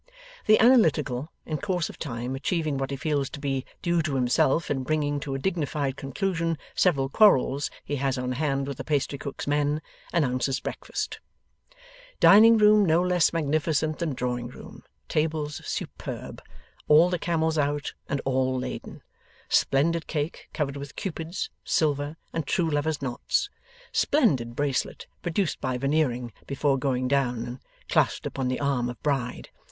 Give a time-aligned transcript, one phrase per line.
[0.47, 4.71] The Analytical, in course of time achieving what he feels to be due to himself
[4.71, 9.45] in bringing to a dignified conclusion several quarrels he has on hand with the pastrycook's
[9.45, 9.79] men,
[10.11, 11.19] announces breakfast.
[12.19, 16.41] Dining room no less magnificent than drawing room; tables superb;
[16.87, 19.03] all the camels out, and all laden.
[19.49, 23.51] Splendid cake, covered with Cupids, silver, and true lovers' knots.
[23.91, 29.49] Splendid bracelet, produced by Veneering before going down, and clasped upon the arm of bride.